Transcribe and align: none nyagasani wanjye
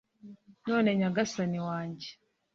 none 0.69 0.89
nyagasani 0.99 1.59
wanjye 1.67 2.09